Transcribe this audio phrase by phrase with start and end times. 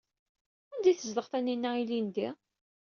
[0.73, 2.29] Anda ay tezdeɣ Taninna ilindi?